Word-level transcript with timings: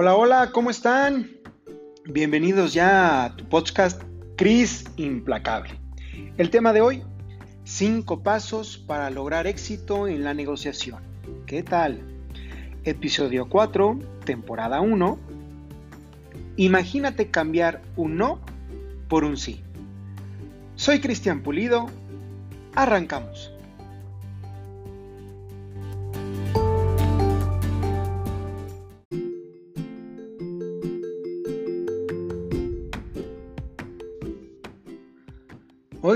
Hola, 0.00 0.14
hola, 0.14 0.50
¿cómo 0.52 0.70
están? 0.70 1.28
Bienvenidos 2.04 2.72
ya 2.72 3.24
a 3.24 3.34
tu 3.34 3.48
podcast 3.48 4.00
Cris 4.36 4.84
Implacable. 4.96 5.74
El 6.36 6.50
tema 6.50 6.72
de 6.72 6.80
hoy, 6.80 7.02
cinco 7.64 8.22
pasos 8.22 8.78
para 8.78 9.10
lograr 9.10 9.48
éxito 9.48 10.06
en 10.06 10.22
la 10.22 10.34
negociación. 10.34 11.02
¿Qué 11.46 11.64
tal? 11.64 12.00
Episodio 12.84 13.48
4, 13.48 13.98
temporada 14.24 14.80
1. 14.80 15.18
Imagínate 16.58 17.32
cambiar 17.32 17.82
un 17.96 18.18
no 18.18 18.38
por 19.08 19.24
un 19.24 19.36
sí. 19.36 19.64
Soy 20.76 21.00
Cristian 21.00 21.42
Pulido. 21.42 21.86
Arrancamos. 22.76 23.50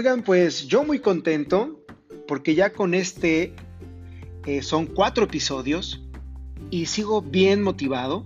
Oigan, 0.03 0.25
pues 0.25 0.67
yo 0.67 0.83
muy 0.83 0.99
contento 0.99 1.81
porque 2.27 2.57
ya 2.57 2.73
con 2.73 2.93
este 2.93 3.55
eh, 4.47 4.61
son 4.63 4.87
cuatro 4.87 5.27
episodios 5.27 6.03
y 6.73 6.87
sigo 6.87 7.23
bien 7.23 7.63
motivado. 7.63 8.25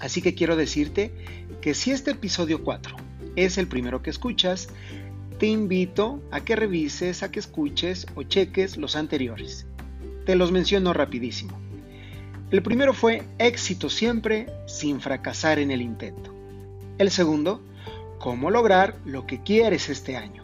Así 0.00 0.20
que 0.20 0.34
quiero 0.34 0.56
decirte 0.56 1.12
que 1.60 1.74
si 1.74 1.92
este 1.92 2.10
episodio 2.10 2.64
4 2.64 2.96
es 3.36 3.56
el 3.56 3.68
primero 3.68 4.02
que 4.02 4.10
escuchas, 4.10 4.66
te 5.38 5.46
invito 5.46 6.20
a 6.32 6.40
que 6.40 6.56
revises, 6.56 7.22
a 7.22 7.30
que 7.30 7.38
escuches 7.38 8.08
o 8.16 8.24
cheques 8.24 8.76
los 8.76 8.96
anteriores. 8.96 9.68
Te 10.26 10.34
los 10.34 10.50
menciono 10.50 10.92
rapidísimo. 10.92 11.56
El 12.50 12.64
primero 12.64 12.94
fue 12.94 13.22
éxito 13.38 13.88
siempre 13.90 14.48
sin 14.66 15.00
fracasar 15.00 15.60
en 15.60 15.70
el 15.70 15.82
intento. 15.82 16.34
El 16.98 17.12
segundo, 17.12 17.62
cómo 18.18 18.50
lograr 18.50 18.96
lo 19.04 19.24
que 19.24 19.40
quieres 19.40 19.88
este 19.88 20.16
año. 20.16 20.39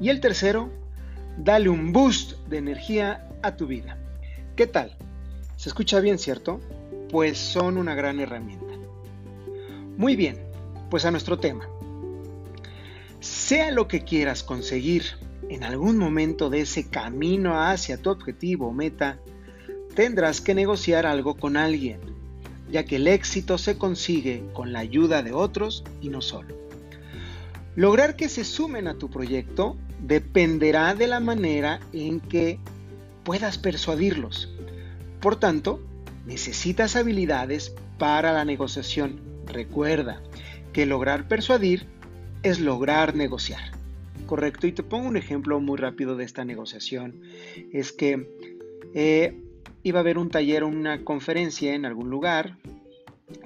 Y 0.00 0.08
el 0.08 0.20
tercero, 0.20 0.70
dale 1.38 1.68
un 1.68 1.92
boost 1.92 2.38
de 2.48 2.58
energía 2.58 3.28
a 3.42 3.56
tu 3.56 3.66
vida. 3.66 3.98
¿Qué 4.56 4.66
tal? 4.66 4.96
¿Se 5.56 5.68
escucha 5.68 6.00
bien, 6.00 6.18
cierto? 6.18 6.60
Pues 7.10 7.38
son 7.38 7.76
una 7.76 7.94
gran 7.94 8.20
herramienta. 8.20 8.74
Muy 9.96 10.16
bien, 10.16 10.38
pues 10.90 11.04
a 11.04 11.10
nuestro 11.10 11.38
tema. 11.38 11.68
Sea 13.20 13.70
lo 13.70 13.86
que 13.86 14.02
quieras 14.02 14.42
conseguir 14.42 15.04
en 15.48 15.64
algún 15.64 15.98
momento 15.98 16.50
de 16.50 16.62
ese 16.62 16.88
camino 16.88 17.60
hacia 17.60 17.96
tu 17.96 18.10
objetivo 18.10 18.68
o 18.68 18.72
meta, 18.72 19.18
tendrás 19.94 20.40
que 20.40 20.54
negociar 20.54 21.06
algo 21.06 21.34
con 21.34 21.56
alguien, 21.56 22.00
ya 22.70 22.84
que 22.84 22.96
el 22.96 23.06
éxito 23.06 23.58
se 23.58 23.76
consigue 23.76 24.44
con 24.54 24.72
la 24.72 24.80
ayuda 24.80 25.22
de 25.22 25.32
otros 25.32 25.84
y 26.00 26.08
no 26.08 26.22
solo. 26.22 26.61
Lograr 27.74 28.16
que 28.16 28.28
se 28.28 28.44
sumen 28.44 28.86
a 28.86 28.94
tu 28.94 29.08
proyecto 29.08 29.76
dependerá 30.00 30.94
de 30.94 31.06
la 31.06 31.20
manera 31.20 31.80
en 31.92 32.20
que 32.20 32.58
puedas 33.24 33.56
persuadirlos. 33.56 34.52
Por 35.20 35.36
tanto, 35.36 35.80
necesitas 36.26 36.96
habilidades 36.96 37.74
para 37.98 38.32
la 38.32 38.44
negociación. 38.44 39.20
Recuerda 39.46 40.20
que 40.72 40.86
lograr 40.86 41.28
persuadir 41.28 41.86
es 42.42 42.60
lograr 42.60 43.14
negociar. 43.14 43.72
Correcto, 44.26 44.66
y 44.66 44.72
te 44.72 44.82
pongo 44.82 45.08
un 45.08 45.16
ejemplo 45.16 45.60
muy 45.60 45.78
rápido 45.78 46.16
de 46.16 46.24
esta 46.24 46.44
negociación. 46.44 47.20
Es 47.72 47.92
que 47.92 48.28
eh, 48.94 49.34
iba 49.82 49.98
a 49.98 50.02
haber 50.02 50.18
un 50.18 50.30
taller 50.30 50.62
o 50.62 50.68
una 50.68 51.04
conferencia 51.04 51.74
en 51.74 51.86
algún 51.86 52.10
lugar 52.10 52.56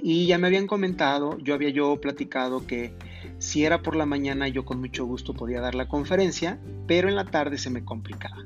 y 0.03 0.27
ya 0.27 0.39
me 0.39 0.49
habían 0.49 0.67
comentado, 0.67 1.39
yo 1.39 1.55
había 1.55 1.71
yo 1.71 2.01
platicado 2.01 2.67
que 2.67 2.93
si 3.39 3.65
era 3.65 3.83
por 3.83 3.97
la 3.97 4.07
mañana 4.07 4.49
yo 4.49 4.65
con 4.65 4.81
mucho 4.81 5.05
gusto 5.05 5.35
podía 5.35 5.61
dar 5.61 5.75
la 5.75 5.89
conferencia, 5.89 6.59
pero 6.87 7.09
en 7.09 7.17
la 7.17 7.25
tarde 7.25 7.59
se 7.59 7.71
me 7.71 7.85
complicaba. 7.85 8.45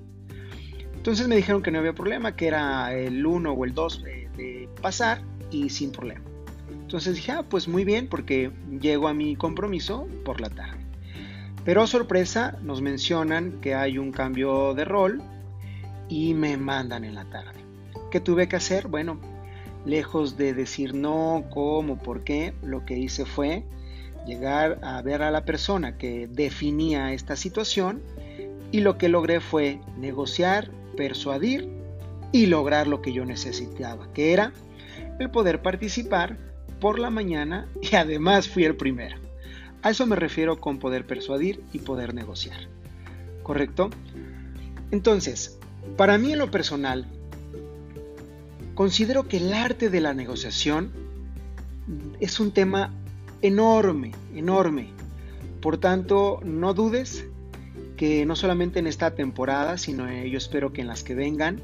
Entonces 0.95 1.28
me 1.28 1.37
dijeron 1.37 1.62
que 1.62 1.71
no 1.71 1.78
había 1.78 1.95
problema, 1.95 2.37
que 2.37 2.47
era 2.47 2.95
el 2.95 3.25
1 3.25 3.53
o 3.53 3.65
el 3.65 3.73
2 3.73 4.03
de, 4.03 4.69
pasar 4.83 5.23
y 5.51 5.71
sin 5.71 5.93
problema. 5.93 6.25
Entonces 6.71 7.15
dije, 7.15 7.33
ah, 7.33 7.45
pues 7.49 7.69
muy 7.69 7.84
bien, 7.84 8.09
porque 8.09 8.51
llego 8.81 9.09
a 9.09 9.15
mi 9.15 9.37
compromiso 9.37 10.06
por 10.25 10.41
la 10.41 10.51
tarde. 10.51 10.84
Pero 11.65 11.87
sorpresa, 11.87 12.59
nos 12.62 12.81
mencionan 12.81 13.61
que 13.61 13.75
hay 13.75 13.99
un 13.99 14.12
cambio 14.12 14.75
de 14.75 14.84
rol 14.84 15.22
y 16.09 16.34
me 16.34 16.57
mandan 16.57 17.05
en 17.05 17.15
la 17.15 17.25
tarde. 17.27 17.61
¿Qué 18.11 18.21
tuve 18.21 18.49
que 18.49 18.57
hacer? 18.57 18.89
Bueno, 18.89 19.21
lejos 19.84 20.37
de 20.37 20.53
decir 20.53 20.95
no, 20.95 21.45
cómo, 21.51 21.99
por 21.99 22.25
qué, 22.25 22.55
lo 22.62 22.84
que 22.84 22.99
hice 22.99 23.25
fue 23.25 23.65
llegar 24.31 24.79
a 24.83 25.03
ver 25.03 25.23
a 25.23 25.31
la 25.33 25.45
persona 25.45 25.99
que 25.99 26.29
definía 26.29 27.13
esta 27.13 27.35
situación 27.35 28.01
y 28.71 28.81
lo 28.81 28.97
que 28.97 29.09
logré 29.09 29.41
fue 29.41 29.81
negociar, 29.99 30.71
persuadir 30.97 31.69
y 32.31 32.47
lograr 32.47 32.87
lo 32.87 33.03
que 33.03 33.13
yo 33.13 33.25
necesitaba, 33.25 34.13
que 34.13 34.33
era 34.33 34.53
el 35.19 35.31
poder 35.31 35.63
participar 35.63 36.39
por 36.81 36.99
la 37.01 37.11
mañana 37.11 37.67
y 37.83 37.97
además 37.97 38.49
fui 38.49 38.65
el 38.65 38.77
primero. 38.77 39.17
A 39.83 39.91
eso 39.91 40.07
me 40.07 40.17
refiero 40.17 40.61
con 40.61 40.79
poder 40.79 41.07
persuadir 41.07 41.63
y 41.73 41.81
poder 41.81 42.15
negociar. 42.15 42.69
¿Correcto? 43.43 43.91
Entonces, 44.93 45.59
para 45.97 46.19
mí 46.19 46.33
en 46.33 46.39
lo 46.39 46.51
personal, 46.51 47.07
considero 48.75 49.27
que 49.27 49.39
el 49.39 49.53
arte 49.55 49.91
de 49.91 50.01
la 50.01 50.15
negociación 50.15 50.93
es 52.21 52.39
un 52.39 52.53
tema 52.53 52.93
enorme, 53.43 54.12
enorme. 54.34 54.89
Por 55.61 55.78
tanto, 55.78 56.41
no 56.45 56.75
dudes 56.75 57.27
que 57.97 58.25
no 58.25 58.34
solamente 58.34 58.78
en 58.78 58.87
esta 58.87 59.15
temporada, 59.15 59.77
sino 59.77 60.11
yo 60.25 60.39
espero 60.39 60.73
que 60.73 60.81
en 60.81 60.87
las 60.87 61.03
que 61.03 61.15
vengan, 61.15 61.61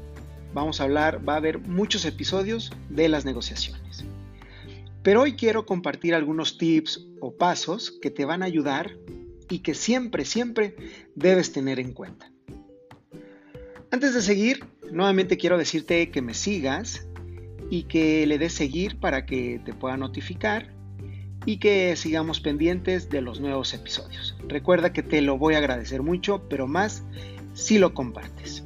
vamos 0.53 0.79
a 0.79 0.83
hablar, 0.83 1.27
va 1.27 1.33
a 1.33 1.37
haber 1.37 1.59
muchos 1.59 2.05
episodios 2.05 2.71
de 2.89 3.09
las 3.09 3.25
negociaciones. 3.25 4.05
Pero 5.01 5.21
hoy 5.21 5.33
quiero 5.33 5.65
compartir 5.65 6.13
algunos 6.13 6.57
tips 6.57 7.07
o 7.21 7.33
pasos 7.33 7.91
que 8.01 8.11
te 8.11 8.25
van 8.25 8.43
a 8.43 8.45
ayudar 8.45 8.97
y 9.49 9.59
que 9.59 9.73
siempre, 9.73 10.25
siempre 10.25 10.75
debes 11.15 11.51
tener 11.53 11.79
en 11.79 11.93
cuenta. 11.93 12.31
Antes 13.89 14.13
de 14.13 14.21
seguir, 14.21 14.65
nuevamente 14.91 15.37
quiero 15.37 15.57
decirte 15.57 16.11
que 16.11 16.21
me 16.21 16.33
sigas 16.33 17.07
y 17.69 17.83
que 17.83 18.27
le 18.27 18.37
des 18.37 18.53
seguir 18.53 18.99
para 18.99 19.25
que 19.25 19.61
te 19.63 19.73
pueda 19.73 19.97
notificar 19.97 20.76
y 21.47 21.59
que 21.59 21.95
sigamos 21.95 22.41
pendientes 22.41 23.09
de 23.09 23.21
los 23.21 23.39
nuevos 23.39 23.73
episodios. 23.73 24.35
Recuerda 24.49 24.91
que 24.91 25.01
te 25.01 25.21
lo 25.21 25.37
voy 25.37 25.53
a 25.53 25.59
agradecer 25.59 26.03
mucho, 26.03 26.41
pero 26.49 26.67
más 26.67 27.03
si 27.53 27.79
lo 27.79 27.93
compartes. 27.93 28.65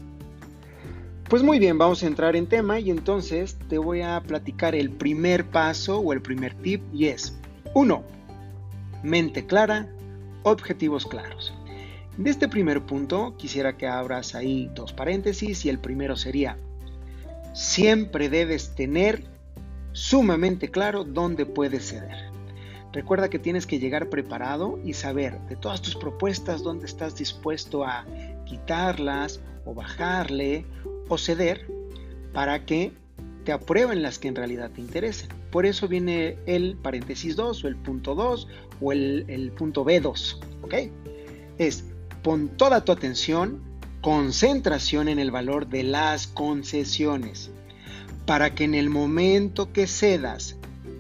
Pues 1.30 1.44
muy 1.44 1.60
bien, 1.60 1.78
vamos 1.78 2.02
a 2.02 2.08
entrar 2.08 2.36
en 2.36 2.48
tema 2.48 2.80
y 2.80 2.90
entonces 2.90 3.56
te 3.70 3.78
voy 3.78 4.02
a 4.02 4.20
platicar 4.22 4.74
el 4.74 4.90
primer 4.90 5.46
paso 5.46 6.00
o 6.00 6.12
el 6.12 6.24
primer 6.24 6.56
tip 6.56 6.82
y 6.92 7.06
es 7.06 7.38
1. 7.76 8.04
Mente 9.04 9.46
clara, 9.46 9.88
objetivos 10.42 11.06
claros. 11.06 11.54
De 12.18 12.32
este 12.32 12.48
primer 12.48 12.82
punto 12.82 13.36
quisiera 13.38 13.78
que 13.78 13.86
abras 13.86 14.34
ahí 14.34 14.72
dos 14.74 14.92
paréntesis 14.92 15.66
y 15.66 15.70
el 15.70 15.78
primero 15.78 16.16
sería, 16.18 16.58
siempre 17.54 18.28
debes 18.28 18.74
tener 18.74 19.24
sumamente 19.92 20.72
claro 20.72 21.04
dónde 21.04 21.46
puedes 21.46 21.88
ceder. 21.90 22.32
Recuerda 22.94 23.30
que 23.30 23.40
tienes 23.40 23.66
que 23.66 23.80
llegar 23.80 24.10
preparado 24.10 24.80
y 24.84 24.94
saber 24.94 25.40
de 25.48 25.56
todas 25.56 25.82
tus 25.82 25.96
propuestas 25.96 26.62
dónde 26.62 26.86
estás 26.86 27.16
dispuesto 27.16 27.86
a 27.86 28.06
quitarlas 28.46 29.40
o 29.66 29.74
bajarle 29.74 30.66
o 31.08 31.18
ceder 31.18 31.68
para 32.34 32.66
que 32.66 32.92
te 33.46 33.52
aprueben 33.52 34.02
las 34.02 34.20
que 34.20 34.28
en 34.28 34.36
realidad 34.36 34.72
te 34.72 34.82
interesen. 34.82 35.30
Por 35.52 35.66
eso 35.66 35.88
viene 35.88 36.38
el 36.46 36.76
paréntesis 36.76 37.36
2 37.36 37.64
o 37.64 37.68
el 37.68 37.76
punto 37.76 38.14
2 38.16 38.48
o 38.82 38.92
el, 38.92 39.52
punto 39.58 39.86
B2. 39.86 40.38
¿Ok? 40.62 40.74
Es 41.58 41.86
pon 42.24 42.50
toda 42.50 42.86
tu 42.86 42.92
atención, 42.92 43.62
concentración 44.02 45.08
en 45.08 45.20
el 45.20 45.32
valor 45.32 45.68
de 45.68 45.84
las 45.84 46.28
concesiones, 46.28 47.52
para 48.26 48.54
que 48.54 48.66
en 48.66 48.76
el 48.76 48.90
momento 48.90 49.72
que 49.74 49.88
cedas 49.88 50.58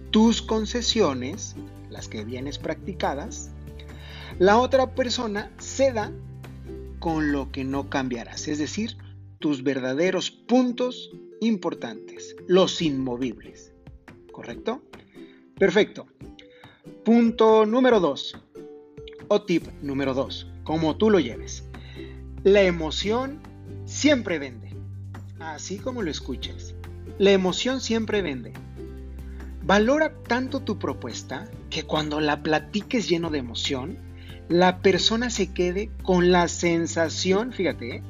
tus 0.09 0.41
concesiones, 0.41 1.55
las 1.91 2.07
que 2.07 2.25
vienes 2.25 2.57
practicadas, 2.57 3.51
la 4.39 4.57
otra 4.57 4.95
persona 4.95 5.51
ceda 5.59 6.11
con 6.99 7.31
lo 7.31 7.51
que 7.51 7.63
no 7.63 7.89
cambiarás, 7.89 8.47
es 8.47 8.57
decir, 8.57 8.97
tus 9.39 9.63
verdaderos 9.63 10.31
puntos 10.31 11.11
importantes, 11.41 12.35
los 12.47 12.81
inmovibles. 12.81 13.73
¿Correcto? 14.31 14.81
Perfecto. 15.57 16.07
Punto 17.03 17.65
número 17.65 17.99
2. 17.99 18.37
O 19.27 19.41
tip 19.43 19.67
número 19.81 20.13
2, 20.13 20.47
como 20.63 20.97
tú 20.97 21.09
lo 21.09 21.19
lleves. 21.19 21.63
La 22.43 22.61
emoción 22.61 23.39
siempre 23.85 24.39
vende. 24.39 24.75
Así 25.39 25.77
como 25.77 26.01
lo 26.01 26.11
escuchas. 26.11 26.75
La 27.17 27.31
emoción 27.31 27.81
siempre 27.81 28.21
vende. 28.21 28.53
Valora 29.63 30.13
tanto 30.27 30.61
tu 30.61 30.79
propuesta 30.79 31.49
que 31.71 31.83
cuando 31.83 32.19
la 32.19 32.43
platiques 32.43 33.09
lleno 33.09 33.31
de 33.31 33.39
emoción, 33.39 33.97
la 34.49 34.79
persona 34.79 35.31
se 35.31 35.51
quede 35.53 35.89
con 36.03 36.31
la 36.31 36.47
sensación, 36.47 37.53
fíjate, 37.53 37.95
¿eh? 37.95 38.03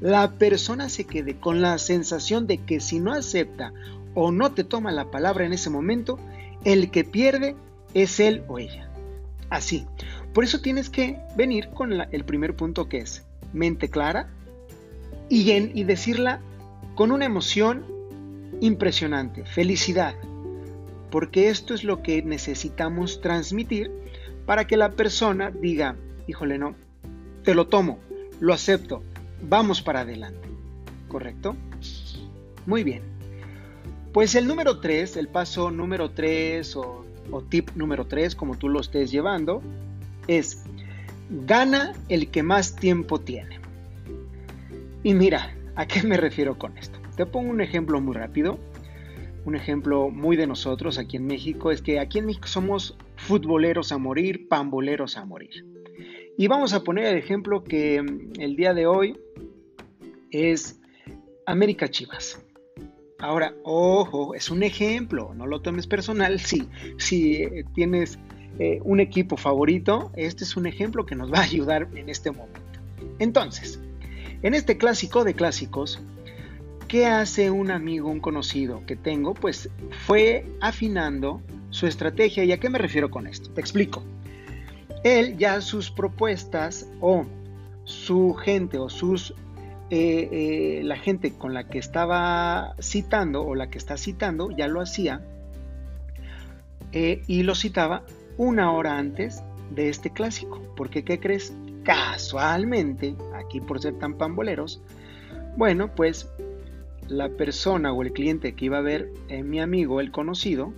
la 0.00 0.30
persona 0.32 0.88
se 0.88 1.04
quede 1.04 1.38
con 1.38 1.60
la 1.60 1.76
sensación 1.78 2.46
de 2.46 2.58
que 2.58 2.80
si 2.80 3.00
no 3.00 3.12
acepta 3.12 3.74
o 4.14 4.30
no 4.30 4.52
te 4.52 4.64
toma 4.64 4.92
la 4.92 5.10
palabra 5.10 5.44
en 5.44 5.52
ese 5.52 5.68
momento, 5.68 6.18
el 6.64 6.90
que 6.90 7.04
pierde 7.04 7.56
es 7.92 8.20
él 8.20 8.42
o 8.48 8.58
ella. 8.58 8.88
Así. 9.50 9.86
Por 10.32 10.44
eso 10.44 10.60
tienes 10.60 10.88
que 10.88 11.18
venir 11.36 11.68
con 11.70 11.92
el 11.92 12.24
primer 12.24 12.54
punto 12.54 12.88
que 12.88 12.98
es 12.98 13.24
mente 13.52 13.88
clara 13.88 14.28
y, 15.28 15.50
y 15.50 15.84
decirla 15.84 16.40
con 16.94 17.10
una 17.10 17.24
emoción 17.24 17.84
impresionante, 18.60 19.44
felicidad, 19.44 20.14
porque 21.10 21.48
esto 21.48 21.74
es 21.74 21.84
lo 21.84 22.02
que 22.02 22.22
necesitamos 22.22 23.20
transmitir 23.20 23.90
para 24.46 24.66
que 24.66 24.76
la 24.76 24.92
persona 24.92 25.50
diga, 25.50 25.96
híjole, 26.26 26.58
no, 26.58 26.74
te 27.44 27.54
lo 27.54 27.66
tomo, 27.66 27.98
lo 28.40 28.52
acepto, 28.52 29.02
vamos 29.42 29.82
para 29.82 30.00
adelante. 30.00 30.48
¿Correcto? 31.08 31.56
Muy 32.66 32.84
bien. 32.84 33.02
Pues 34.12 34.34
el 34.34 34.46
número 34.46 34.80
3, 34.80 35.16
el 35.16 35.28
paso 35.28 35.70
número 35.70 36.10
3 36.10 36.76
o, 36.76 37.04
o 37.30 37.42
tip 37.42 37.70
número 37.74 38.06
3, 38.06 38.34
como 38.34 38.56
tú 38.56 38.68
lo 38.68 38.80
estés 38.80 39.10
llevando, 39.10 39.62
es 40.26 40.62
gana 41.30 41.94
el 42.08 42.30
que 42.30 42.42
más 42.42 42.76
tiempo 42.76 43.20
tiene. 43.20 43.60
Y 45.02 45.14
mira, 45.14 45.54
¿a 45.76 45.86
qué 45.86 46.02
me 46.02 46.16
refiero 46.16 46.58
con 46.58 46.76
esto? 46.78 46.98
Te 47.16 47.26
pongo 47.26 47.50
un 47.50 47.60
ejemplo 47.60 48.00
muy 48.00 48.14
rápido. 48.14 48.58
Un 49.44 49.54
ejemplo 49.54 50.10
muy 50.10 50.36
de 50.36 50.46
nosotros 50.46 50.98
aquí 50.98 51.16
en 51.16 51.26
México 51.26 51.70
es 51.70 51.82
que 51.82 52.00
aquí 52.00 52.18
en 52.18 52.26
México 52.26 52.48
somos 52.48 52.96
futboleros 53.16 53.92
a 53.92 53.98
morir, 53.98 54.48
pamboleros 54.48 55.16
a 55.16 55.24
morir. 55.24 55.64
Y 56.36 56.46
vamos 56.46 56.72
a 56.72 56.84
poner 56.84 57.06
el 57.06 57.16
ejemplo 57.16 57.64
que 57.64 58.00
mm, 58.00 58.40
el 58.40 58.56
día 58.56 58.74
de 58.74 58.86
hoy 58.86 59.18
es 60.30 60.80
América 61.46 61.88
Chivas. 61.88 62.44
Ahora, 63.18 63.54
ojo, 63.64 64.34
es 64.34 64.50
un 64.50 64.62
ejemplo, 64.62 65.32
no 65.34 65.46
lo 65.46 65.60
tomes 65.60 65.86
personal. 65.86 66.38
Si, 66.48 66.68
si 66.98 67.42
eh, 67.42 67.64
tienes 67.74 68.18
eh, 68.58 68.80
un 68.84 69.00
equipo 69.00 69.36
favorito, 69.36 70.12
este 70.14 70.44
es 70.44 70.56
un 70.56 70.66
ejemplo 70.66 71.06
que 71.06 71.14
nos 71.14 71.32
va 71.32 71.38
a 71.38 71.42
ayudar 71.42 71.88
en 71.94 72.08
este 72.08 72.30
momento. 72.30 72.60
Entonces, 73.18 73.80
en 74.42 74.54
este 74.54 74.78
clásico 74.78 75.24
de 75.24 75.34
clásicos, 75.34 76.00
¿qué 76.88 77.06
hace 77.06 77.50
un 77.50 77.70
amigo, 77.70 78.08
un 78.08 78.20
conocido 78.20 78.84
que 78.86 78.96
tengo? 78.96 79.34
Pues 79.34 79.70
fue 80.06 80.46
afinando 80.60 81.42
su 81.70 81.86
estrategia. 81.86 82.44
¿Y 82.44 82.52
a 82.52 82.58
qué 82.58 82.70
me 82.70 82.78
refiero 82.78 83.10
con 83.10 83.26
esto? 83.26 83.50
Te 83.50 83.60
explico 83.60 84.02
él 85.04 85.36
ya 85.38 85.60
sus 85.60 85.90
propuestas 85.90 86.88
o 87.00 87.24
su 87.84 88.34
gente 88.34 88.78
o 88.78 88.88
sus 88.88 89.34
eh, 89.90 90.28
eh, 90.30 90.80
la 90.84 90.96
gente 90.96 91.32
con 91.32 91.54
la 91.54 91.64
que 91.68 91.78
estaba 91.78 92.74
citando 92.80 93.42
o 93.42 93.54
la 93.54 93.70
que 93.70 93.78
está 93.78 93.96
citando 93.96 94.50
ya 94.50 94.68
lo 94.68 94.80
hacía 94.82 95.22
eh, 96.92 97.22
y 97.26 97.42
lo 97.42 97.54
citaba 97.54 98.02
una 98.36 98.72
hora 98.72 98.98
antes 98.98 99.42
de 99.70 99.88
este 99.88 100.10
clásico. 100.10 100.62
Porque, 100.76 101.04
¿qué 101.04 101.18
crees? 101.18 101.52
Casualmente, 101.84 103.14
aquí 103.34 103.60
por 103.60 103.80
ser 103.80 103.98
tan 103.98 104.14
pamboleros, 104.14 104.82
bueno, 105.56 105.94
pues 105.94 106.30
la 107.08 107.28
persona 107.30 107.92
o 107.92 108.02
el 108.02 108.12
cliente 108.12 108.54
que 108.54 108.66
iba 108.66 108.78
a 108.78 108.82
ver, 108.82 109.10
mi 109.44 109.60
amigo, 109.60 110.00
el 110.00 110.10
conocido, 110.10 110.72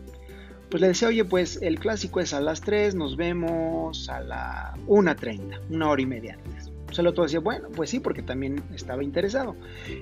pues 0.71 0.81
le 0.81 0.89
decía, 0.89 1.09
oye, 1.09 1.25
pues 1.25 1.61
el 1.63 1.79
clásico 1.81 2.21
es 2.21 2.33
a 2.33 2.41
las 2.41 2.61
3, 2.61 2.95
nos 2.95 3.17
vemos 3.17 4.09
a 4.09 4.21
la 4.21 4.75
1.30, 4.87 5.61
una 5.69 5.91
hora 5.91 6.03
y 6.03 6.07
media 6.07 6.39
antes. 6.45 6.71
El 6.99 7.07
otro 7.07 7.25
decía, 7.25 7.41
bueno, 7.41 7.69
pues 7.75 7.91
sí, 7.91 8.01
porque 8.01 8.23
también 8.23 8.63
estaba 8.75 9.03
interesado. 9.03 9.57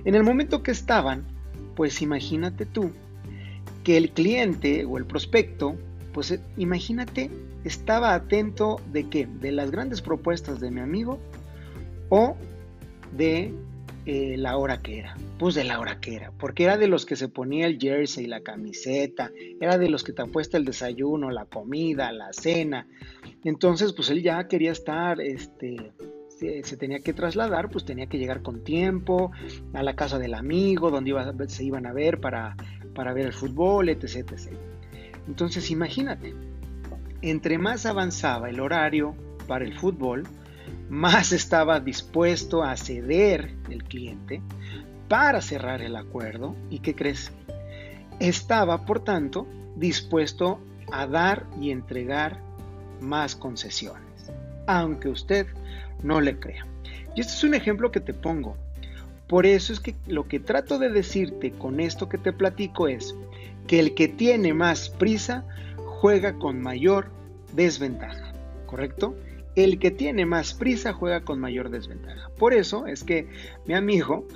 En 0.04 0.14
el 0.14 0.22
momento 0.22 0.62
que 0.62 0.70
estaban, 0.70 1.24
pues 1.74 2.02
imagínate 2.02 2.66
tú 2.66 2.90
que 3.84 3.96
el 3.96 4.10
cliente 4.10 4.84
o 4.84 4.98
el 4.98 5.06
prospecto, 5.06 5.76
pues 6.12 6.30
eh, 6.30 6.40
imagínate, 6.56 7.30
estaba 7.64 8.14
atento 8.14 8.80
de 8.92 9.08
qué? 9.08 9.26
De 9.26 9.52
las 9.52 9.70
grandes 9.70 10.02
propuestas 10.02 10.60
de 10.60 10.70
mi 10.70 10.80
amigo 10.80 11.18
o 12.08 12.36
de 13.16 13.54
eh, 14.10 14.38
la 14.38 14.56
hora 14.56 14.78
que 14.78 15.00
era. 15.00 15.14
Pues 15.38 15.54
de 15.54 15.64
la 15.64 15.78
hora 15.78 16.00
que 16.00 16.16
era, 16.16 16.32
porque 16.32 16.64
era 16.64 16.78
de 16.78 16.88
los 16.88 17.04
que 17.04 17.14
se 17.14 17.28
ponía 17.28 17.66
el 17.66 17.78
jersey, 17.78 18.26
la 18.26 18.40
camiseta, 18.40 19.30
era 19.60 19.76
de 19.76 19.90
los 19.90 20.02
que 20.02 20.14
te 20.14 20.22
apuesta 20.22 20.56
el 20.56 20.64
desayuno, 20.64 21.30
la 21.30 21.44
comida, 21.44 22.10
la 22.10 22.32
cena. 22.32 22.86
Entonces, 23.44 23.92
pues 23.92 24.08
él 24.08 24.22
ya 24.22 24.48
quería 24.48 24.72
estar, 24.72 25.20
este, 25.20 25.92
se, 26.30 26.76
tenía 26.78 27.00
que 27.00 27.12
trasladar, 27.12 27.68
pues 27.68 27.84
tenía 27.84 28.06
que 28.06 28.16
llegar 28.16 28.40
con 28.40 28.64
tiempo 28.64 29.30
a 29.74 29.82
la 29.82 29.94
casa 29.94 30.18
del 30.18 30.32
amigo, 30.32 30.90
donde 30.90 31.12
se 31.48 31.64
iban 31.64 31.84
a 31.84 31.92
ver 31.92 32.18
para, 32.18 32.56
para 32.94 33.12
ver 33.12 33.26
el 33.26 33.34
fútbol, 33.34 33.90
etc, 33.90 34.32
etc. 34.32 34.56
Entonces, 35.26 35.70
imagínate, 35.70 36.34
entre 37.20 37.58
más 37.58 37.84
avanzaba 37.84 38.48
el 38.48 38.60
horario 38.60 39.14
para 39.46 39.66
el 39.66 39.78
fútbol, 39.78 40.26
más 40.88 41.32
estaba 41.32 41.80
dispuesto 41.80 42.62
a 42.62 42.76
ceder 42.76 43.54
el 43.70 43.84
cliente 43.84 44.40
para 45.08 45.40
cerrar 45.40 45.82
el 45.82 45.96
acuerdo 45.96 46.54
y 46.70 46.80
¿qué 46.80 46.94
crees? 46.94 47.32
Estaba, 48.20 48.84
por 48.84 49.00
tanto, 49.00 49.46
dispuesto 49.76 50.60
a 50.92 51.06
dar 51.06 51.46
y 51.60 51.70
entregar 51.70 52.40
más 53.00 53.36
concesiones, 53.36 54.32
aunque 54.66 55.08
usted 55.08 55.46
no 56.02 56.20
le 56.20 56.38
crea. 56.38 56.66
Y 57.14 57.20
este 57.20 57.32
es 57.32 57.44
un 57.44 57.54
ejemplo 57.54 57.90
que 57.90 58.00
te 58.00 58.14
pongo. 58.14 58.56
Por 59.28 59.44
eso 59.44 59.72
es 59.72 59.80
que 59.80 59.94
lo 60.06 60.26
que 60.26 60.40
trato 60.40 60.78
de 60.78 60.90
decirte 60.90 61.52
con 61.52 61.80
esto 61.80 62.08
que 62.08 62.18
te 62.18 62.32
platico 62.32 62.88
es 62.88 63.14
que 63.66 63.78
el 63.78 63.94
que 63.94 64.08
tiene 64.08 64.54
más 64.54 64.88
prisa 64.88 65.44
juega 65.76 66.34
con 66.34 66.62
mayor 66.62 67.10
desventaja, 67.52 68.32
¿correcto? 68.66 69.14
El 69.64 69.80
que 69.80 69.90
tiene 69.90 70.24
más 70.24 70.54
prisa 70.54 70.92
juega 70.92 71.22
con 71.22 71.40
mayor 71.40 71.68
desventaja. 71.68 72.30
Por 72.38 72.54
eso 72.54 72.86
es 72.86 73.02
que 73.02 73.28
mi 73.66 73.74
amigo 73.74 74.26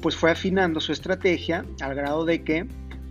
pues 0.00 0.16
fue 0.16 0.30
afinando 0.30 0.80
su 0.80 0.92
estrategia 0.92 1.66
al 1.82 1.94
grado 1.94 2.24
de 2.24 2.42
que 2.42 2.66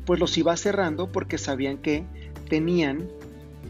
pues 0.05 0.19
los 0.19 0.35
iba 0.39 0.57
cerrando 0.57 1.11
porque 1.11 1.37
sabían 1.37 1.77
que 1.77 2.03
tenían 2.49 3.07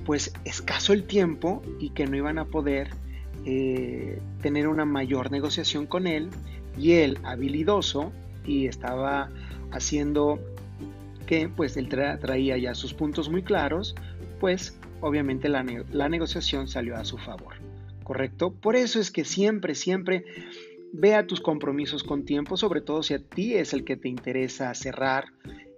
pues 0.05 0.31
escaso 0.45 0.93
el 0.93 1.03
tiempo 1.03 1.61
y 1.77 1.89
que 1.89 2.07
no 2.07 2.15
iban 2.15 2.39
a 2.39 2.45
poder 2.45 2.89
eh, 3.45 4.21
tener 4.41 4.69
una 4.69 4.85
mayor 4.85 5.29
negociación 5.29 5.85
con 5.85 6.07
él 6.07 6.29
y 6.77 6.93
él 6.93 7.17
habilidoso 7.23 8.13
y 8.45 8.67
estaba 8.67 9.29
haciendo 9.71 10.39
que 11.27 11.49
pues 11.49 11.75
él 11.75 11.89
traía 11.89 12.57
ya 12.57 12.73
sus 12.75 12.93
puntos 12.93 13.29
muy 13.29 13.43
claros 13.43 13.93
pues 14.39 14.79
obviamente 15.01 15.49
la 15.49 16.09
negociación 16.09 16.69
salió 16.69 16.95
a 16.95 17.03
su 17.03 17.17
favor. 17.17 17.55
¿Correcto? 18.09 18.51
Por 18.51 18.75
eso 18.75 18.99
es 18.99 19.11
que 19.11 19.23
siempre, 19.23 19.75
siempre 19.75 20.25
vea 20.91 21.27
tus 21.27 21.41
compromisos 21.41 22.03
con 22.03 22.25
tiempo, 22.25 22.57
sobre 22.57 22.81
todo 22.81 23.03
si 23.03 23.13
a 23.13 23.19
ti 23.19 23.53
es 23.53 23.71
el 23.71 23.83
que 23.83 23.97
te 23.97 24.09
interesa 24.09 24.73
cerrar, 24.73 25.25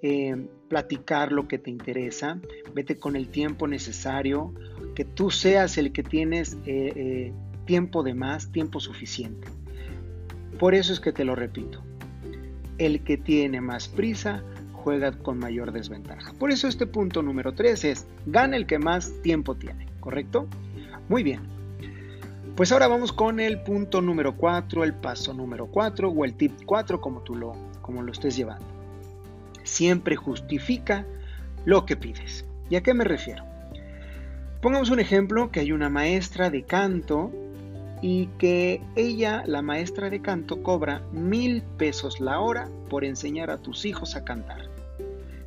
eh, 0.02 0.48
platicar 0.70 1.34
lo 1.34 1.50
que 1.50 1.58
te 1.58 1.70
interesa, 1.70 2.40
vete 2.74 2.96
con 2.96 3.18
el 3.18 3.28
tiempo 3.28 3.68
necesario, 3.68 4.54
que 4.96 5.04
tú 5.04 5.30
seas 5.30 5.78
el 5.78 5.92
que 5.92 6.04
tienes 6.04 6.54
eh, 6.66 6.94
eh, 6.96 7.34
tiempo 7.66 8.02
de 8.02 8.14
más, 8.14 8.50
tiempo 8.54 8.80
suficiente. 8.80 9.50
Por 10.58 10.74
eso 10.74 10.94
es 10.94 11.02
que 11.02 11.12
te 11.12 11.26
lo 11.26 11.36
repito, 11.36 11.84
el 12.78 13.04
que 13.04 13.18
tiene 13.18 13.60
más 13.60 13.90
prisa 13.90 14.42
juega 14.72 15.12
con 15.12 15.38
mayor 15.38 15.74
desventaja. 15.74 16.32
Por 16.40 16.50
eso 16.50 16.70
este 16.70 16.88
punto 16.88 17.22
número 17.22 17.52
3 17.52 17.84
es, 17.84 18.08
gana 18.26 18.56
el 18.56 18.68
que 18.68 18.80
más 18.80 19.22
tiempo 19.22 19.56
tiene, 19.56 19.88
¿correcto? 20.00 20.48
Muy 21.10 21.24
bien. 21.24 21.61
Pues 22.62 22.72
ahora 22.72 22.88
vamos 22.88 23.12
con 23.12 23.40
el 23.40 23.60
punto 23.64 24.04
número 24.04 24.38
4, 24.38 24.84
el 24.84 24.94
paso 24.94 25.34
número 25.34 25.66
4 25.66 26.12
o 26.12 26.26
el 26.26 26.36
tip 26.36 26.52
4 26.64 27.02
como 27.02 27.22
tú 27.22 27.34
lo, 27.34 27.54
como 27.82 28.04
lo 28.04 28.12
estés 28.12 28.36
llevando. 28.36 28.68
Siempre 29.64 30.16
justifica 30.16 31.08
lo 31.66 31.88
que 31.88 31.98
pides. 31.98 32.46
¿Y 32.70 32.76
a 32.76 32.84
qué 32.84 32.94
me 32.94 33.04
refiero? 33.04 33.44
Pongamos 34.62 34.92
un 34.92 35.00
ejemplo 35.00 35.50
que 35.50 35.62
hay 35.62 35.72
una 35.72 35.90
maestra 35.90 36.52
de 36.52 36.62
canto 36.62 37.32
y 38.00 38.28
que 38.38 38.80
ella, 38.96 39.42
la 39.48 39.64
maestra 39.64 40.12
de 40.12 40.22
canto, 40.22 40.62
cobra 40.62 41.02
mil 41.12 41.64
pesos 41.80 42.20
la 42.20 42.42
hora 42.42 42.70
por 42.92 43.04
enseñar 43.04 43.50
a 43.50 43.58
tus 43.58 43.86
hijos 43.86 44.16
a 44.16 44.24
cantar. 44.24 44.70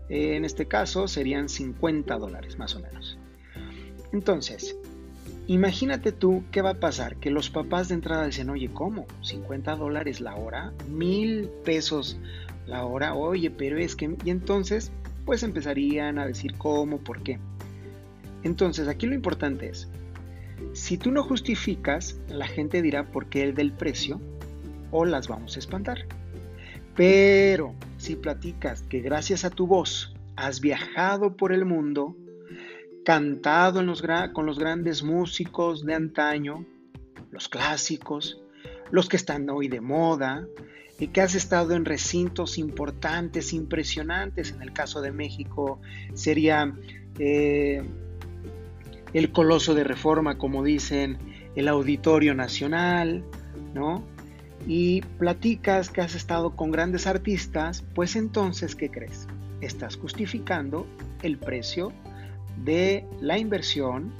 En 0.09 0.45
este 0.45 0.67
caso 0.67 1.07
serían 1.07 1.49
50 1.49 2.19
dólares 2.19 2.59
más 2.59 2.75
o 2.75 2.81
menos. 2.81 3.17
Entonces, 4.13 4.77
Imagínate 5.47 6.13
tú 6.13 6.45
qué 6.51 6.63
va 6.63 6.71
a 6.71 6.81
pasar, 6.81 7.17
que 7.17 7.31
los 7.31 7.51
papás 7.51 7.89
de 7.89 7.95
entrada 7.95 8.27
dicen, 8.27 8.49
oye, 8.51 8.71
¿cómo? 8.73 9.07
¿50 9.23 9.77
dólares 9.77 10.21
la 10.21 10.37
hora? 10.37 10.73
¿Mil 10.89 11.51
pesos 11.65 12.19
la 12.67 12.85
hora? 12.85 13.15
Oye, 13.15 13.51
pero 13.51 13.79
es 13.79 13.95
que... 13.95 14.17
Y 14.25 14.31
entonces 14.31 14.91
pues 15.25 15.43
empezarían 15.43 16.19
a 16.19 16.27
decir 16.27 16.57
cómo, 16.57 16.99
por 16.99 17.23
qué. 17.23 17.39
Entonces, 18.43 18.89
aquí 18.89 19.07
lo 19.07 19.15
importante 19.15 19.69
es, 19.69 19.89
si 20.73 20.99
tú 20.99 21.11
no 21.11 21.23
justificas, 21.23 22.19
la 22.29 22.47
gente 22.47 22.83
dirá 22.83 23.11
por 23.11 23.27
qué 23.27 23.43
el 23.43 23.55
del 23.55 23.73
precio 23.73 24.21
o 24.91 25.05
las 25.05 25.29
vamos 25.29 25.57
a 25.57 25.59
espantar. 25.59 26.07
Pero 26.95 27.75
si 27.97 28.17
platicas 28.17 28.83
que 28.83 29.01
gracias 29.01 29.45
a 29.45 29.51
tu 29.51 29.67
voz 29.67 30.15
has 30.37 30.61
viajado 30.61 31.37
por 31.37 31.53
el 31.53 31.65
mundo, 31.65 32.17
cantado 33.05 33.85
con 34.33 34.47
los 34.47 34.59
grandes 34.59 35.03
músicos 35.03 35.85
de 35.85 35.95
antaño, 35.95 36.65
los 37.31 37.49
clásicos, 37.49 38.41
los 38.91 39.09
que 39.09 39.17
están 39.17 39.49
hoy 39.51 39.69
de 39.69 39.81
moda, 39.81 40.47
y 40.99 41.09
que 41.09 41.21
has 41.21 41.35
estado 41.35 41.75
en 41.75 41.85
recintos 41.85 42.57
importantes, 42.57 43.53
impresionantes, 43.53 44.53
en 44.53 44.63
el 44.63 44.73
caso 44.73 45.01
de 45.01 45.13
México 45.13 45.81
sería 46.15 46.73
eh, 47.19 47.83
el 49.13 49.33
Coloso 49.33 49.75
de 49.75 49.85
Reforma, 49.85 50.39
como 50.39 50.63
dicen, 50.63 51.19
el 51.57 51.69
Auditorio 51.69 52.35
Nacional, 52.35 53.25
¿no? 53.75 54.05
Y 54.67 55.03
platicas 55.19 55.91
que 55.91 56.01
has 56.01 56.15
estado 56.15 56.57
con 56.57 56.71
grandes 56.71 57.07
artistas, 57.07 57.85
pues 57.95 58.17
entonces, 58.17 58.75
¿qué 58.75 58.91
crees? 58.91 59.27
Estás 59.61 59.97
justificando 59.97 60.87
el 61.23 61.39
precio 61.39 61.93
de 62.57 63.07
la 63.21 63.39
inversión 63.39 64.13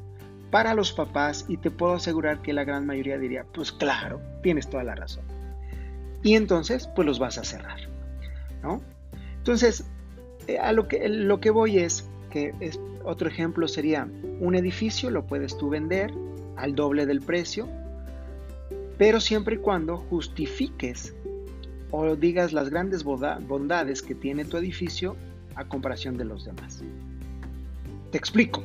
para 0.51 0.75
los 0.75 0.93
papás 0.93 1.47
y 1.49 1.57
te 1.57 1.71
puedo 1.71 1.95
asegurar 1.95 2.41
que 2.41 2.53
la 2.53 2.65
gran 2.65 2.87
mayoría 2.87 3.19
diría, 3.19 3.45
pues 3.53 3.73
claro, 3.73 4.21
tienes 4.43 4.69
toda 4.69 4.85
la 4.85 4.95
razón. 4.95 5.25
Y 6.23 6.35
entonces, 6.37 6.89
pues 6.95 7.07
los 7.07 7.19
vas 7.19 7.39
a 7.39 7.45
cerrar, 7.45 7.81
¿no? 8.63 8.81
Entonces, 9.39 9.85
eh, 10.47 10.59
a 10.59 10.73
lo 10.73 10.89
que, 10.89 11.09
lo 11.09 11.41
que 11.41 11.51
voy 11.51 11.79
es 11.79 12.09
que 12.31 12.55
es, 12.61 12.79
otro 13.05 13.29
ejemplo 13.29 13.69
sería 13.69 14.09
un 14.41 14.55
edificio, 14.55 15.11
lo 15.11 15.27
puedes 15.27 15.59
tú 15.59 15.69
vender 15.69 16.13
al 16.57 16.75
doble 16.75 17.07
del 17.07 17.21
precio, 17.21 17.69
pero 18.97 19.21
siempre 19.21 19.57
y 19.57 19.59
cuando 19.59 19.97
justifiques 19.97 21.15
o 21.91 22.17
digas 22.17 22.53
las 22.53 22.71
grandes 22.71 23.05
bondades 23.05 24.03
que 24.03 24.15
tiene 24.15 24.45
tu 24.45 24.57
edificio 24.57 25.17
a 25.55 25.65
comparación 25.65 26.17
de 26.17 26.25
los 26.25 26.45
demás. 26.45 26.83
Te 28.15 28.19
explico. 28.19 28.63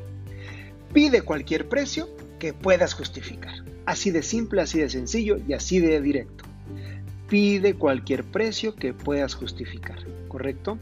Pide 0.93 1.23
cualquier 1.23 1.67
precio 1.67 2.07
que 2.37 2.53
puedas 2.53 2.93
justificar. 2.93 3.55
Así 3.87 4.11
de 4.11 4.21
simple, 4.21 4.61
así 4.61 4.77
de 4.77 4.91
sencillo 4.91 5.37
y 5.47 5.53
así 5.53 5.79
de 5.79 5.99
directo. 6.01 6.43
Pide 7.27 7.73
cualquier 7.73 8.23
precio 8.25 8.75
que 8.75 8.93
puedas 8.93 9.33
justificar, 9.33 9.97
¿correcto? 10.27 10.77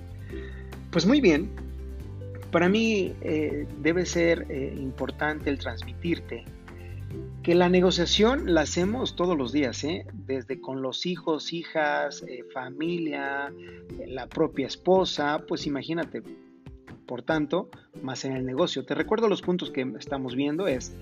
Pues 0.92 1.06
muy 1.06 1.22
bien, 1.22 1.50
para 2.52 2.68
mí 2.68 3.14
eh, 3.22 3.66
debe 3.82 4.06
ser 4.06 4.46
eh, 4.50 4.76
importante 4.78 5.50
el 5.50 5.60
transmitirte 5.60 6.44
que 7.44 7.56
la 7.56 7.70
negociación 7.70 8.54
la 8.54 8.64
hacemos 8.64 9.16
todos 9.16 9.38
los 9.38 9.54
días, 9.54 9.82
¿eh? 9.86 10.06
desde 10.12 10.60
con 10.60 10.82
los 10.82 11.06
hijos, 11.06 11.54
hijas, 11.54 12.26
familia, 12.54 13.50
la 14.06 14.28
propia 14.28 14.68
esposa, 14.68 15.46
pues 15.48 15.66
imagínate, 15.66 16.22
por 17.08 17.24
tanto, 17.24 17.70
más 18.04 18.26
en 18.26 18.34
el 18.34 18.46
negocio. 18.46 18.86
Te 18.86 18.94
recuerdo 18.94 19.28
los 19.28 19.42
puntos 19.42 19.72
que 19.72 19.82
estamos 19.98 20.36
viendo. 20.36 20.68
Es, 20.68 20.96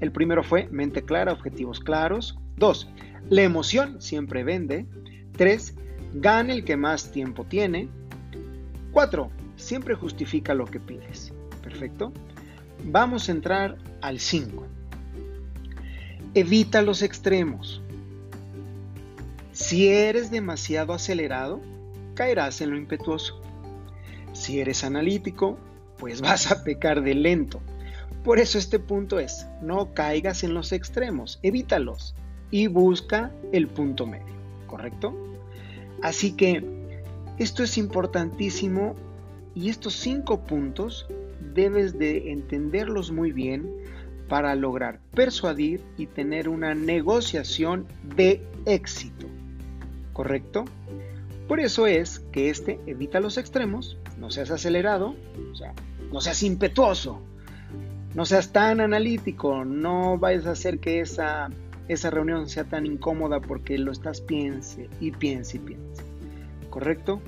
el 0.00 0.12
primero 0.12 0.42
fue 0.42 0.68
mente 0.68 1.02
clara, 1.02 1.32
objetivos 1.32 1.80
claros. 1.80 2.36
Dos, 2.56 2.88
la 3.30 3.42
emoción 3.42 4.02
siempre 4.02 4.44
vende. 4.44 4.86
Tres, 5.32 5.74
gana 6.12 6.52
el 6.52 6.64
que 6.64 6.76
más 6.76 7.10
tiempo 7.10 7.44
tiene. 7.44 7.88
Cuatro, 8.92 9.30
siempre 9.56 9.94
justifica 9.94 10.52
lo 10.52 10.66
que 10.66 10.80
pides. 10.80 11.32
Perfecto. 11.62 12.12
Vamos 12.84 13.28
a 13.28 13.32
entrar 13.32 13.78
al 14.02 14.18
5. 14.18 14.66
Evita 16.34 16.82
los 16.82 17.02
extremos. 17.02 17.80
Si 19.52 19.88
eres 19.88 20.30
demasiado 20.30 20.92
acelerado, 20.92 21.60
caerás 22.14 22.60
en 22.60 22.70
lo 22.72 22.76
impetuoso. 22.76 23.43
Si 24.34 24.60
eres 24.60 24.84
analítico, 24.84 25.58
pues 25.98 26.20
vas 26.20 26.52
a 26.52 26.62
pecar 26.62 27.02
de 27.02 27.14
lento. 27.14 27.62
Por 28.22 28.38
eso 28.38 28.58
este 28.58 28.78
punto 28.78 29.18
es, 29.18 29.46
no 29.62 29.94
caigas 29.94 30.44
en 30.44 30.52
los 30.52 30.72
extremos, 30.72 31.38
evítalos 31.42 32.14
y 32.50 32.66
busca 32.66 33.32
el 33.52 33.68
punto 33.68 34.06
medio, 34.06 34.34
¿correcto? 34.66 35.14
Así 36.02 36.32
que 36.32 36.62
esto 37.38 37.62
es 37.62 37.76
importantísimo 37.78 38.94
y 39.54 39.68
estos 39.68 39.94
cinco 39.94 40.44
puntos 40.44 41.06
debes 41.54 41.98
de 41.98 42.32
entenderlos 42.32 43.10
muy 43.10 43.32
bien 43.32 43.70
para 44.28 44.54
lograr 44.54 45.00
persuadir 45.14 45.82
y 45.96 46.06
tener 46.06 46.48
una 46.48 46.74
negociación 46.74 47.86
de 48.16 48.42
éxito, 48.66 49.26
¿correcto? 50.12 50.64
Por 51.48 51.60
eso 51.60 51.86
es 51.86 52.20
que 52.32 52.48
este 52.48 52.80
evita 52.86 53.20
los 53.20 53.36
extremos, 53.36 53.98
no 54.18 54.30
seas 54.30 54.50
acelerado, 54.50 55.14
o 55.52 55.54
sea, 55.54 55.74
no 56.12 56.20
seas 56.20 56.42
impetuoso, 56.42 57.20
no 58.14 58.24
seas 58.24 58.52
tan 58.52 58.80
analítico, 58.80 59.64
no 59.64 60.18
vayas 60.18 60.46
a 60.46 60.52
hacer 60.52 60.78
que 60.78 61.00
esa, 61.00 61.50
esa 61.88 62.10
reunión 62.10 62.48
sea 62.48 62.64
tan 62.64 62.86
incómoda 62.86 63.40
porque 63.40 63.78
lo 63.78 63.92
estás 63.92 64.20
piense 64.20 64.88
y 65.00 65.10
piense 65.10 65.56
y 65.56 65.60
piense. 65.60 66.02
¿Correcto? 66.70 67.20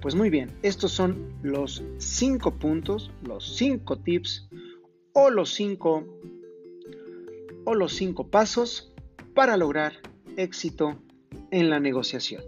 Pues 0.00 0.14
muy 0.14 0.30
bien, 0.30 0.50
estos 0.62 0.92
son 0.92 1.32
los 1.42 1.82
cinco 1.98 2.52
puntos, 2.52 3.10
los 3.22 3.56
cinco 3.56 3.98
tips 3.98 4.48
o 5.12 5.30
los 5.30 5.52
cinco 5.52 6.04
o 7.64 7.74
los 7.74 7.94
cinco 7.94 8.28
pasos 8.28 8.92
para 9.34 9.56
lograr 9.56 9.92
éxito 10.36 10.96
en 11.50 11.68
la 11.68 11.80
negociación. 11.80 12.42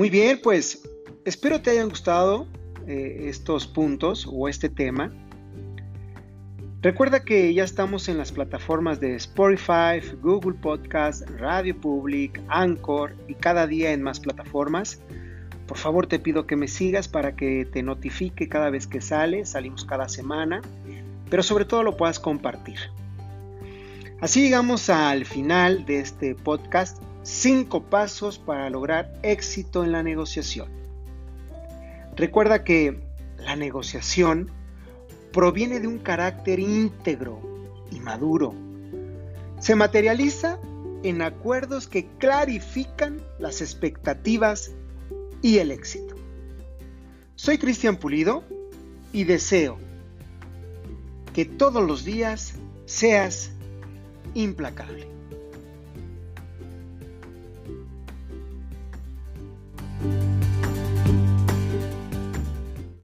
Muy 0.00 0.08
bien, 0.08 0.40
pues 0.42 0.88
espero 1.26 1.60
te 1.60 1.72
hayan 1.72 1.90
gustado 1.90 2.46
eh, 2.86 3.26
estos 3.26 3.66
puntos 3.66 4.26
o 4.32 4.48
este 4.48 4.70
tema. 4.70 5.12
Recuerda 6.80 7.22
que 7.22 7.52
ya 7.52 7.64
estamos 7.64 8.08
en 8.08 8.16
las 8.16 8.32
plataformas 8.32 8.98
de 8.98 9.14
Spotify, 9.16 10.00
Google 10.22 10.54
Podcast, 10.54 11.28
Radio 11.38 11.78
Public, 11.78 12.40
Anchor 12.48 13.14
y 13.28 13.34
cada 13.34 13.66
día 13.66 13.92
en 13.92 14.00
más 14.00 14.20
plataformas. 14.20 15.02
Por 15.66 15.76
favor 15.76 16.06
te 16.06 16.18
pido 16.18 16.46
que 16.46 16.56
me 16.56 16.66
sigas 16.66 17.06
para 17.06 17.36
que 17.36 17.66
te 17.70 17.82
notifique 17.82 18.48
cada 18.48 18.70
vez 18.70 18.86
que 18.86 19.02
sale, 19.02 19.44
salimos 19.44 19.84
cada 19.84 20.08
semana, 20.08 20.62
pero 21.28 21.42
sobre 21.42 21.66
todo 21.66 21.82
lo 21.82 21.98
puedas 21.98 22.18
compartir. 22.18 22.78
Así 24.22 24.40
llegamos 24.40 24.88
al 24.88 25.26
final 25.26 25.84
de 25.84 26.00
este 26.00 26.34
podcast 26.36 27.02
Cinco 27.22 27.82
pasos 27.82 28.38
para 28.38 28.70
lograr 28.70 29.12
éxito 29.22 29.84
en 29.84 29.92
la 29.92 30.02
negociación. 30.02 30.70
Recuerda 32.16 32.64
que 32.64 32.98
la 33.38 33.56
negociación 33.56 34.50
proviene 35.32 35.80
de 35.80 35.86
un 35.86 35.98
carácter 35.98 36.58
íntegro 36.58 37.40
y 37.90 38.00
maduro. 38.00 38.54
Se 39.58 39.74
materializa 39.74 40.58
en 41.02 41.22
acuerdos 41.22 41.86
que 41.86 42.06
clarifican 42.18 43.20
las 43.38 43.60
expectativas 43.60 44.72
y 45.42 45.58
el 45.58 45.70
éxito. 45.70 46.14
Soy 47.36 47.58
Cristian 47.58 47.96
Pulido 47.96 48.44
y 49.12 49.24
deseo 49.24 49.78
que 51.34 51.44
todos 51.44 51.86
los 51.86 52.04
días 52.04 52.54
seas 52.86 53.50
implacable. 54.34 55.19